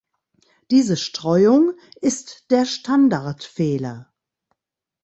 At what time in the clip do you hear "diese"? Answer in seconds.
0.71-0.97